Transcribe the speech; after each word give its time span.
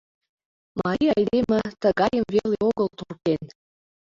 Марий 0.83 1.13
айдеме 1.17 1.59
тыгайым 1.81 2.25
веле 2.35 2.57
огыл 2.69 2.87
туркен... 2.97 3.41